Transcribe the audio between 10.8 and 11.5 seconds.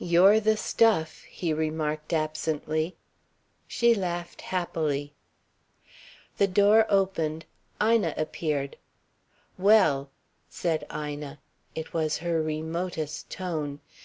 Ina.